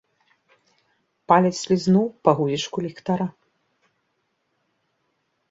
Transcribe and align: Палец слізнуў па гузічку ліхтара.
Палец 1.31 1.51
слізнуў 1.65 2.05
па 2.23 2.31
гузічку 2.41 2.77
ліхтара. 2.87 3.27